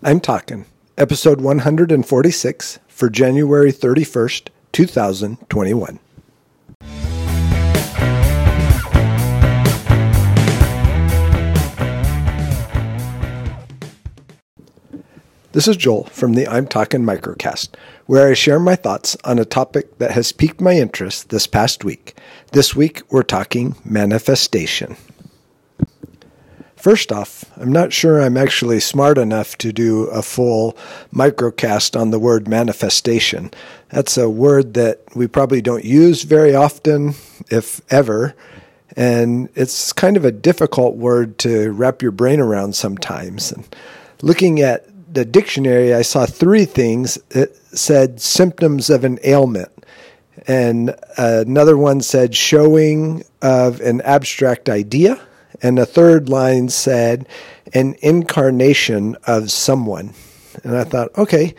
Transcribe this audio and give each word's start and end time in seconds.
I'm 0.00 0.20
talking 0.20 0.64
episode 0.96 1.40
146 1.40 2.78
for 2.86 3.10
January 3.10 3.72
31st, 3.72 4.48
2021. 4.70 5.98
This 15.50 15.66
is 15.66 15.76
Joel 15.76 16.04
from 16.04 16.34
the 16.34 16.46
I'm 16.46 16.68
Talking 16.68 17.00
Microcast, 17.00 17.70
where 18.06 18.28
I 18.28 18.34
share 18.34 18.60
my 18.60 18.76
thoughts 18.76 19.16
on 19.24 19.40
a 19.40 19.44
topic 19.44 19.98
that 19.98 20.12
has 20.12 20.30
piqued 20.30 20.60
my 20.60 20.74
interest 20.74 21.30
this 21.30 21.48
past 21.48 21.82
week. 21.82 22.16
This 22.52 22.76
week, 22.76 23.02
we're 23.10 23.24
talking 23.24 23.74
manifestation. 23.84 24.96
First 26.88 27.12
off, 27.12 27.44
I'm 27.58 27.70
not 27.70 27.92
sure 27.92 28.18
I'm 28.18 28.38
actually 28.38 28.80
smart 28.80 29.18
enough 29.18 29.58
to 29.58 29.74
do 29.74 30.04
a 30.04 30.22
full 30.22 30.74
microcast 31.12 32.00
on 32.00 32.12
the 32.12 32.18
word 32.18 32.48
manifestation. 32.48 33.50
That's 33.90 34.16
a 34.16 34.30
word 34.30 34.72
that 34.72 35.02
we 35.14 35.26
probably 35.26 35.60
don't 35.60 35.84
use 35.84 36.22
very 36.22 36.54
often, 36.54 37.12
if 37.50 37.82
ever, 37.92 38.34
and 38.96 39.50
it's 39.54 39.92
kind 39.92 40.16
of 40.16 40.24
a 40.24 40.32
difficult 40.32 40.96
word 40.96 41.36
to 41.40 41.72
wrap 41.72 42.00
your 42.00 42.10
brain 42.10 42.40
around 42.40 42.74
sometimes. 42.74 43.52
And 43.52 43.68
looking 44.22 44.62
at 44.62 44.86
the 45.12 45.26
dictionary, 45.26 45.92
I 45.92 46.00
saw 46.00 46.24
three 46.24 46.64
things. 46.64 47.18
It 47.32 47.54
said 47.76 48.18
symptoms 48.18 48.88
of 48.88 49.04
an 49.04 49.18
ailment, 49.24 49.84
and 50.46 50.96
another 51.18 51.76
one 51.76 52.00
said 52.00 52.34
showing 52.34 53.24
of 53.42 53.82
an 53.82 54.00
abstract 54.00 54.70
idea 54.70 55.20
and 55.62 55.78
the 55.78 55.86
third 55.86 56.28
line 56.28 56.68
said, 56.68 57.26
an 57.74 57.96
incarnation 58.00 59.16
of 59.26 59.50
someone. 59.50 60.14
And 60.64 60.76
I 60.76 60.84
thought, 60.84 61.16
okay, 61.16 61.54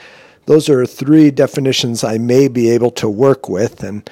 those 0.46 0.70
are 0.70 0.86
three 0.86 1.32
definitions 1.32 2.04
I 2.04 2.18
may 2.18 2.48
be 2.48 2.70
able 2.70 2.92
to 2.92 3.10
work 3.10 3.48
with. 3.48 3.84
And 3.84 4.10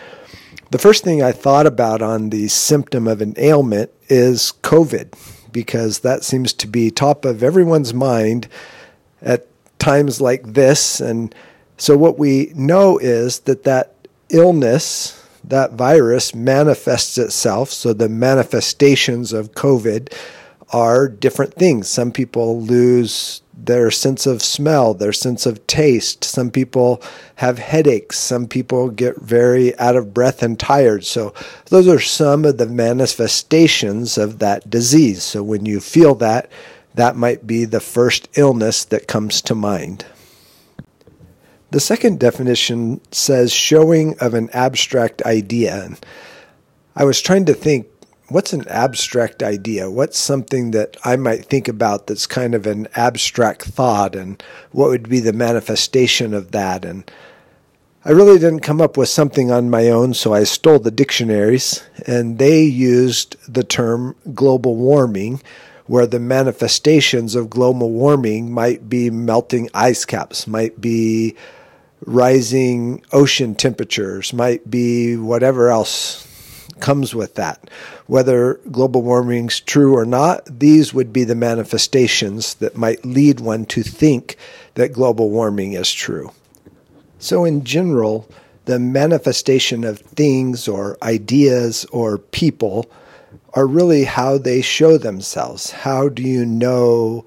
the 0.69 0.77
first 0.77 1.03
thing 1.03 1.23
I 1.23 1.31
thought 1.31 1.65
about 1.65 2.01
on 2.01 2.29
the 2.29 2.47
symptom 2.47 3.07
of 3.07 3.21
an 3.21 3.33
ailment 3.37 3.91
is 4.09 4.53
COVID, 4.61 5.13
because 5.51 5.99
that 5.99 6.23
seems 6.23 6.53
to 6.53 6.67
be 6.67 6.91
top 6.91 7.25
of 7.25 7.41
everyone's 7.41 7.93
mind 7.93 8.47
at 9.21 9.47
times 9.79 10.21
like 10.21 10.43
this. 10.53 10.99
And 10.99 11.33
so 11.77 11.97
what 11.97 12.19
we 12.19 12.51
know 12.55 12.97
is 12.97 13.39
that 13.41 13.63
that 13.63 13.93
illness 14.29 15.26
that 15.47 15.73
virus 15.73 16.35
manifests 16.35 17.17
itself. 17.17 17.69
So 17.71 17.93
the 17.93 18.09
manifestations 18.09 19.33
of 19.33 19.53
COVID 19.53 20.13
are 20.71 21.07
different 21.07 21.53
things. 21.53 21.87
Some 21.87 22.11
people 22.11 22.61
lose 22.61 23.41
their 23.57 23.89
sense 23.89 24.25
of 24.25 24.41
smell, 24.41 24.93
their 24.93 25.13
sense 25.13 25.45
of 25.45 25.65
taste. 25.67 26.23
Some 26.23 26.51
people 26.51 27.01
have 27.35 27.57
headaches. 27.57 28.19
Some 28.19 28.47
people 28.47 28.89
get 28.89 29.17
very 29.21 29.77
out 29.79 29.95
of 29.95 30.13
breath 30.13 30.43
and 30.43 30.59
tired. 30.59 31.05
So, 31.05 31.33
those 31.65 31.87
are 31.87 31.99
some 31.99 32.45
of 32.45 32.57
the 32.57 32.67
manifestations 32.67 34.17
of 34.17 34.39
that 34.39 34.69
disease. 34.69 35.23
So, 35.23 35.43
when 35.43 35.65
you 35.65 35.79
feel 35.79 36.15
that, 36.15 36.49
that 36.95 37.15
might 37.15 37.47
be 37.47 37.65
the 37.65 37.79
first 37.79 38.27
illness 38.35 38.83
that 38.85 39.07
comes 39.07 39.41
to 39.43 39.55
mind. 39.55 40.05
The 41.69 41.79
second 41.81 42.19
definition 42.19 43.01
says 43.11 43.51
showing 43.51 44.17
of 44.19 44.33
an 44.33 44.49
abstract 44.53 45.21
idea. 45.23 45.83
And 45.83 46.05
I 46.95 47.03
was 47.03 47.21
trying 47.21 47.45
to 47.45 47.53
think 47.53 47.87
what's 48.29 48.53
an 48.53 48.67
abstract 48.67 49.43
idea? 49.43 49.89
What's 49.89 50.17
something 50.17 50.71
that 50.71 50.97
I 51.03 51.15
might 51.15 51.45
think 51.45 51.67
about 51.67 52.07
that's 52.07 52.27
kind 52.27 52.55
of 52.55 52.65
an 52.67 52.87
abstract 52.95 53.63
thought, 53.63 54.15
and 54.15 54.41
what 54.71 54.89
would 54.89 55.09
be 55.09 55.19
the 55.19 55.33
manifestation 55.33 56.33
of 56.33 56.51
that? 56.51 56.85
And 56.85 57.09
I 58.05 58.11
really 58.11 58.39
didn't 58.39 58.61
come 58.61 58.81
up 58.81 58.95
with 58.95 59.09
something 59.09 59.51
on 59.51 59.69
my 59.69 59.89
own, 59.89 60.13
so 60.13 60.33
I 60.33 60.43
stole 60.45 60.79
the 60.79 60.91
dictionaries, 60.91 61.83
and 62.05 62.37
they 62.37 62.63
used 62.63 63.35
the 63.51 63.63
term 63.63 64.15
global 64.33 64.75
warming, 64.75 65.41
where 65.87 66.07
the 66.07 66.19
manifestations 66.19 67.35
of 67.35 67.49
global 67.49 67.91
warming 67.91 68.51
might 68.51 68.89
be 68.89 69.09
melting 69.09 69.69
ice 69.73 70.05
caps, 70.05 70.47
might 70.47 70.79
be 70.79 71.35
rising 72.05 73.03
ocean 73.11 73.55
temperatures, 73.55 74.33
might 74.33 74.69
be 74.69 75.17
whatever 75.17 75.69
else 75.69 76.23
comes 76.79 77.15
with 77.15 77.35
that. 77.35 77.69
Whether 78.05 78.55
global 78.71 79.01
warming's 79.01 79.59
true 79.59 79.95
or 79.95 80.05
not, 80.05 80.59
these 80.59 80.93
would 80.93 81.11
be 81.11 81.23
the 81.23 81.35
manifestations 81.35 82.55
that 82.55 82.77
might 82.77 83.05
lead 83.05 83.39
one 83.39 83.65
to 83.67 83.83
think 83.83 84.37
that 84.75 84.93
global 84.93 85.29
warming 85.29 85.73
is 85.73 85.91
true. 85.91 86.31
So, 87.19 87.45
in 87.45 87.63
general, 87.63 88.29
the 88.65 88.79
manifestation 88.79 89.83
of 89.83 89.99
things 89.99 90.67
or 90.67 90.97
ideas 91.01 91.85
or 91.85 92.17
people 92.17 92.89
are 93.53 93.65
really 93.65 94.03
how 94.03 94.37
they 94.37 94.61
show 94.61 94.97
themselves. 94.97 95.71
How 95.71 96.09
do 96.09 96.21
you 96.21 96.45
know 96.45 97.25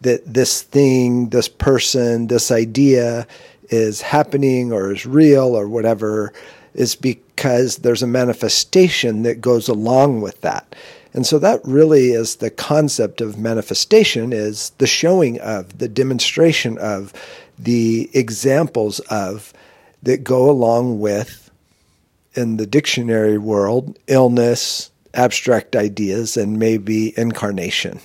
that 0.00 0.22
this 0.26 0.62
thing, 0.62 1.28
this 1.28 1.48
person, 1.48 2.28
this 2.28 2.50
idea 2.50 3.26
is 3.70 4.00
happening 4.00 4.72
or 4.72 4.92
is 4.92 5.06
real 5.06 5.56
or 5.56 5.68
whatever 5.68 6.32
is 6.74 6.94
because 6.94 7.78
there's 7.78 8.02
a 8.02 8.06
manifestation 8.06 9.22
that 9.22 9.40
goes 9.40 9.68
along 9.68 10.20
with 10.20 10.40
that. 10.42 10.74
And 11.14 11.26
so 11.26 11.38
that 11.38 11.60
really 11.64 12.10
is 12.10 12.36
the 12.36 12.50
concept 12.50 13.20
of 13.20 13.38
manifestation 13.38 14.32
is 14.32 14.70
the 14.78 14.86
showing 14.86 15.40
of, 15.40 15.78
the 15.78 15.88
demonstration 15.88 16.78
of, 16.78 17.12
the 17.58 18.08
examples 18.14 19.00
of 19.10 19.52
that 20.02 20.22
go 20.22 20.48
along 20.48 21.00
with 21.00 21.50
in 22.34 22.56
the 22.56 22.66
dictionary 22.66 23.38
world 23.38 23.98
illness, 24.06 24.90
abstract 25.14 25.74
ideas 25.74 26.36
and 26.36 26.58
maybe 26.58 27.18
incarnation. 27.18 27.98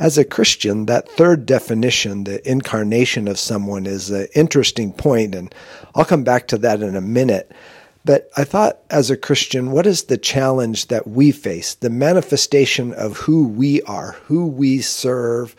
As 0.00 0.16
a 0.16 0.24
Christian, 0.24 0.86
that 0.86 1.10
third 1.10 1.44
definition, 1.44 2.24
the 2.24 2.50
incarnation 2.50 3.28
of 3.28 3.38
someone, 3.38 3.84
is 3.84 4.08
an 4.10 4.28
interesting 4.34 4.94
point, 4.94 5.34
and 5.34 5.54
I'll 5.94 6.06
come 6.06 6.24
back 6.24 6.48
to 6.48 6.58
that 6.58 6.80
in 6.80 6.96
a 6.96 7.02
minute. 7.02 7.52
But 8.02 8.30
I 8.34 8.44
thought, 8.44 8.78
as 8.88 9.10
a 9.10 9.16
Christian, 9.16 9.72
what 9.72 9.86
is 9.86 10.04
the 10.04 10.16
challenge 10.16 10.86
that 10.86 11.06
we 11.06 11.32
face? 11.32 11.74
The 11.74 11.90
manifestation 11.90 12.94
of 12.94 13.18
who 13.18 13.46
we 13.46 13.82
are, 13.82 14.12
who 14.24 14.46
we 14.46 14.80
serve, 14.80 15.54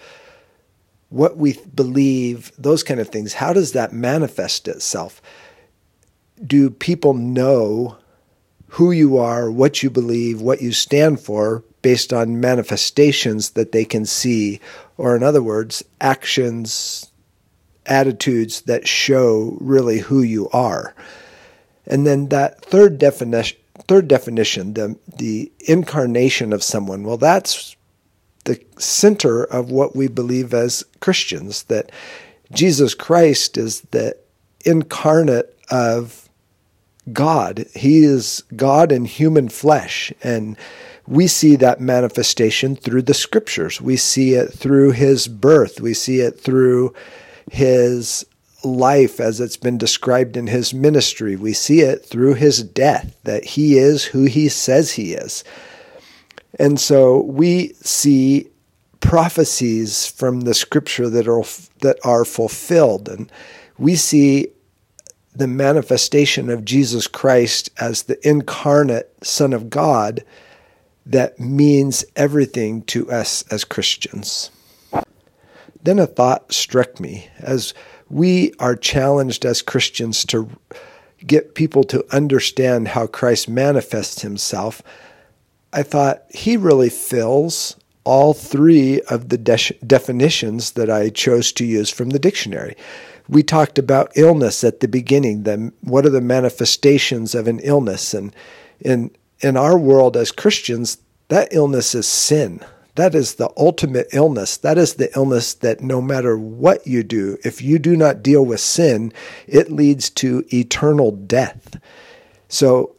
what 1.09 1.37
we 1.37 1.59
believe, 1.75 2.51
those 2.57 2.81
kind 2.81 2.99
of 2.99 3.09
things. 3.09 3.33
How 3.33 3.53
does 3.53 3.73
that 3.73 3.93
manifest 3.93 4.67
itself? 4.67 5.21
Do 6.43 6.71
people 6.71 7.13
know 7.13 7.97
who 8.69 8.91
you 8.91 9.19
are, 9.19 9.51
what 9.51 9.83
you 9.83 9.91
believe, 9.91 10.41
what 10.41 10.63
you 10.63 10.71
stand 10.71 11.19
for 11.19 11.63
based 11.81 12.13
on 12.13 12.39
manifestations 12.39 13.51
that 13.51 13.71
they 13.71 13.85
can 13.85 14.05
see, 14.05 14.59
or 14.97 15.15
in 15.15 15.23
other 15.23 15.41
words, 15.41 15.83
actions, 15.99 17.11
attitudes 17.85 18.61
that 18.61 18.87
show 18.87 19.57
really 19.59 19.99
who 19.99 20.21
you 20.21 20.49
are. 20.49 20.93
And 21.85 22.05
then 22.05 22.29
that 22.29 22.63
third 22.63 22.97
definition, 22.97 23.57
third 23.87 24.07
definition, 24.07 24.73
the 24.73 24.97
the 25.17 25.51
incarnation 25.59 26.53
of 26.53 26.63
someone. 26.63 27.03
Well, 27.03 27.17
that's 27.17 27.75
the 28.45 28.63
center 28.77 29.43
of 29.43 29.71
what 29.71 29.95
we 29.95 30.07
believe 30.07 30.53
as 30.53 30.83
Christians 30.99 31.63
that 31.63 31.91
Jesus 32.51 32.93
Christ 32.93 33.57
is 33.57 33.81
the 33.91 34.15
incarnate 34.65 35.57
of 35.69 36.29
God. 37.11 37.65
He 37.75 38.03
is 38.03 38.43
God 38.55 38.91
in 38.91 39.05
human 39.05 39.49
flesh 39.49 40.13
and 40.23 40.57
we 41.11 41.27
see 41.27 41.57
that 41.57 41.81
manifestation 41.81 42.73
through 42.73 43.01
the 43.01 43.13
scriptures. 43.13 43.81
We 43.81 43.97
see 43.97 44.35
it 44.35 44.53
through 44.53 44.91
his 44.91 45.27
birth. 45.27 45.81
We 45.81 45.93
see 45.93 46.21
it 46.21 46.39
through 46.39 46.93
his 47.51 48.25
life 48.63 49.19
as 49.19 49.41
it's 49.41 49.57
been 49.57 49.77
described 49.77 50.37
in 50.37 50.47
his 50.47 50.73
ministry. 50.73 51.35
We 51.35 51.51
see 51.51 51.81
it 51.81 52.05
through 52.05 52.35
his 52.35 52.63
death, 52.63 53.17
that 53.25 53.43
he 53.43 53.77
is 53.77 54.05
who 54.05 54.23
he 54.23 54.47
says 54.47 54.93
he 54.93 55.11
is. 55.11 55.43
And 56.57 56.79
so 56.79 57.19
we 57.23 57.73
see 57.81 58.47
prophecies 59.01 60.07
from 60.07 60.41
the 60.41 60.53
scripture 60.53 61.09
that 61.09 61.27
are 61.27 61.43
that 61.79 61.97
are 62.05 62.23
fulfilled 62.23 63.09
and 63.09 63.29
we 63.77 63.95
see 63.95 64.47
the 65.35 65.47
manifestation 65.47 66.49
of 66.49 66.63
Jesus 66.63 67.07
Christ 67.07 67.69
as 67.81 68.03
the 68.03 68.25
incarnate 68.25 69.11
son 69.23 69.51
of 69.51 69.69
God 69.69 70.23
that 71.05 71.39
means 71.39 72.05
everything 72.15 72.83
to 72.83 73.09
us 73.11 73.43
as 73.51 73.63
Christians. 73.63 74.51
Then 75.83 75.99
a 75.99 76.07
thought 76.07 76.53
struck 76.53 76.99
me 76.99 77.27
as 77.39 77.73
we 78.09 78.53
are 78.59 78.75
challenged 78.75 79.45
as 79.45 79.61
Christians 79.61 80.25
to 80.25 80.49
get 81.25 81.55
people 81.55 81.83
to 81.85 82.05
understand 82.13 82.89
how 82.89 83.07
Christ 83.07 83.47
manifests 83.49 84.21
himself. 84.21 84.81
I 85.73 85.83
thought 85.83 86.23
he 86.29 86.57
really 86.57 86.89
fills 86.89 87.77
all 88.03 88.33
three 88.33 89.01
of 89.03 89.29
the 89.29 89.37
de- 89.37 89.75
definitions 89.85 90.71
that 90.71 90.89
I 90.89 91.09
chose 91.09 91.51
to 91.53 91.65
use 91.65 91.89
from 91.89 92.09
the 92.09 92.19
dictionary. 92.19 92.75
We 93.29 93.43
talked 93.43 93.77
about 93.77 94.11
illness 94.15 94.63
at 94.63 94.79
the 94.79 94.87
beginning. 94.87 95.43
The, 95.43 95.71
what 95.81 96.05
are 96.05 96.09
the 96.09 96.21
manifestations 96.21 97.35
of 97.35 97.47
an 97.47 97.59
illness? 97.59 98.13
And 98.13 98.35
in 98.81 99.11
in 99.41 99.57
our 99.57 99.77
world 99.77 100.15
as 100.17 100.31
Christians, 100.31 100.97
that 101.29 101.49
illness 101.51 101.95
is 101.95 102.07
sin. 102.07 102.61
That 102.95 103.15
is 103.15 103.35
the 103.35 103.49
ultimate 103.55 104.07
illness. 104.11 104.57
That 104.57 104.77
is 104.77 104.95
the 104.95 105.11
illness 105.15 105.53
that 105.55 105.81
no 105.81 106.01
matter 106.01 106.37
what 106.37 106.85
you 106.85 107.03
do, 107.03 107.37
if 107.43 107.61
you 107.61 107.79
do 107.79 107.95
not 107.95 108.21
deal 108.21 108.45
with 108.45 108.59
sin, 108.59 109.13
it 109.47 109.71
leads 109.71 110.09
to 110.11 110.43
eternal 110.53 111.11
death. 111.11 111.79
So, 112.49 112.95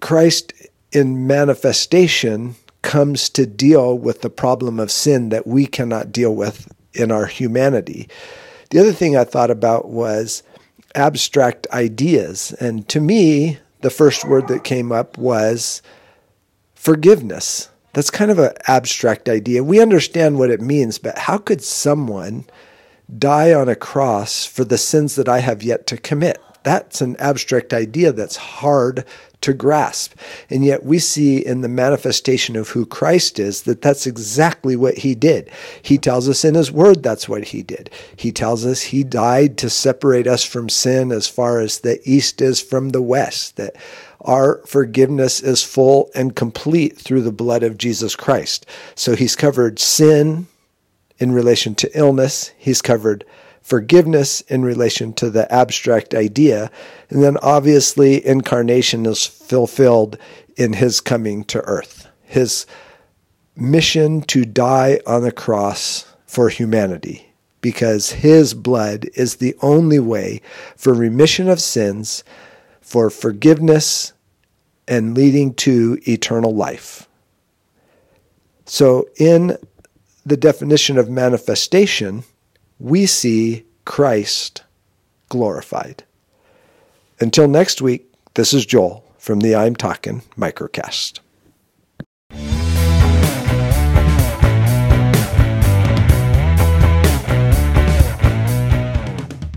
Christ 0.00 0.52
in 0.92 1.26
manifestation 1.26 2.56
comes 2.82 3.28
to 3.30 3.46
deal 3.46 3.96
with 3.96 4.22
the 4.22 4.30
problem 4.30 4.78
of 4.78 4.90
sin 4.90 5.28
that 5.30 5.46
we 5.46 5.66
cannot 5.66 6.12
deal 6.12 6.34
with 6.34 6.70
in 6.94 7.10
our 7.10 7.26
humanity. 7.26 8.08
The 8.70 8.78
other 8.78 8.92
thing 8.92 9.16
I 9.16 9.24
thought 9.24 9.50
about 9.50 9.88
was 9.88 10.42
abstract 10.94 11.66
ideas. 11.72 12.52
And 12.60 12.88
to 12.88 13.00
me, 13.00 13.58
the 13.82 13.90
first 13.90 14.24
word 14.24 14.48
that 14.48 14.64
came 14.64 14.92
up 14.92 15.16
was 15.18 15.82
forgiveness. 16.74 17.68
That's 17.92 18.10
kind 18.10 18.30
of 18.30 18.38
an 18.38 18.52
abstract 18.68 19.28
idea. 19.28 19.64
We 19.64 19.80
understand 19.80 20.38
what 20.38 20.50
it 20.50 20.60
means, 20.60 20.98
but 20.98 21.18
how 21.18 21.38
could 21.38 21.62
someone 21.62 22.44
die 23.18 23.52
on 23.52 23.68
a 23.68 23.74
cross 23.74 24.44
for 24.44 24.64
the 24.64 24.78
sins 24.78 25.16
that 25.16 25.28
I 25.28 25.40
have 25.40 25.62
yet 25.62 25.86
to 25.88 25.96
commit? 25.96 26.40
That's 26.62 27.00
an 27.00 27.16
abstract 27.18 27.72
idea 27.72 28.12
that's 28.12 28.36
hard 28.36 29.04
to 29.40 29.54
grasp. 29.54 30.14
And 30.50 30.64
yet 30.64 30.84
we 30.84 30.98
see 30.98 31.38
in 31.44 31.62
the 31.62 31.68
manifestation 31.68 32.56
of 32.56 32.70
who 32.70 32.84
Christ 32.84 33.38
is 33.38 33.62
that 33.62 33.80
that's 33.80 34.06
exactly 34.06 34.76
what 34.76 34.98
he 34.98 35.14
did. 35.14 35.50
He 35.80 35.96
tells 35.98 36.28
us 36.28 36.44
in 36.44 36.54
his 36.54 36.70
word 36.70 37.02
that's 37.02 37.28
what 37.28 37.44
he 37.44 37.62
did. 37.62 37.90
He 38.16 38.32
tells 38.32 38.66
us 38.66 38.82
he 38.82 39.02
died 39.02 39.56
to 39.58 39.70
separate 39.70 40.26
us 40.26 40.44
from 40.44 40.68
sin 40.68 41.10
as 41.10 41.26
far 41.26 41.60
as 41.60 41.80
the 41.80 42.00
east 42.04 42.42
is 42.42 42.60
from 42.60 42.90
the 42.90 43.02
west, 43.02 43.56
that 43.56 43.76
our 44.20 44.58
forgiveness 44.66 45.40
is 45.40 45.62
full 45.62 46.10
and 46.14 46.36
complete 46.36 46.98
through 46.98 47.22
the 47.22 47.32
blood 47.32 47.62
of 47.62 47.78
Jesus 47.78 48.14
Christ. 48.14 48.66
So 48.94 49.16
he's 49.16 49.36
covered 49.36 49.78
sin 49.78 50.46
in 51.18 51.32
relation 51.32 51.74
to 51.76 51.98
illness, 51.98 52.52
he's 52.56 52.80
covered 52.80 53.24
forgiveness 53.62 54.40
in 54.42 54.62
relation 54.62 55.12
to 55.14 55.30
the 55.30 55.52
abstract 55.52 56.14
idea. 56.14 56.70
And 57.08 57.22
then 57.22 57.36
obviously, 57.38 58.24
incarnation 58.24 59.06
is 59.06 59.26
fulfilled 59.26 60.18
in 60.56 60.74
his 60.74 61.00
coming 61.00 61.44
to 61.44 61.60
earth, 61.62 62.08
his 62.22 62.66
mission 63.56 64.22
to 64.22 64.44
die 64.44 65.00
on 65.06 65.22
the 65.22 65.32
cross 65.32 66.06
for 66.26 66.48
humanity, 66.48 67.32
because 67.60 68.12
his 68.12 68.54
blood 68.54 69.08
is 69.14 69.36
the 69.36 69.54
only 69.62 69.98
way 69.98 70.40
for 70.76 70.94
remission 70.94 71.48
of 71.48 71.60
sins, 71.60 72.24
for 72.80 73.10
forgiveness, 73.10 74.12
and 74.88 75.16
leading 75.16 75.54
to 75.54 75.98
eternal 76.06 76.54
life. 76.54 77.08
So, 78.64 79.08
in 79.16 79.56
the 80.24 80.36
definition 80.36 80.98
of 80.98 81.10
manifestation, 81.10 82.24
we 82.80 83.04
see 83.04 83.64
Christ 83.84 84.62
glorified. 85.28 86.02
Until 87.20 87.46
next 87.46 87.82
week, 87.82 88.10
this 88.34 88.54
is 88.54 88.64
Joel 88.64 89.04
from 89.18 89.40
the 89.40 89.54
I'm 89.54 89.76
Talking 89.76 90.22
Microcast. 90.36 91.20